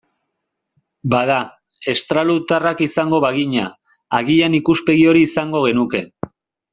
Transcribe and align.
Bada, 1.13 1.35
estralurtarrak 1.93 2.81
izango 2.87 3.19
bagina, 3.27 3.65
agian 4.21 4.57
ikuspegi 4.63 5.05
hori 5.13 5.23
izango 5.31 5.63
genuke. 5.71 6.03